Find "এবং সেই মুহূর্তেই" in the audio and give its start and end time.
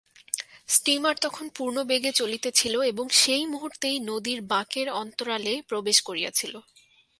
2.81-3.97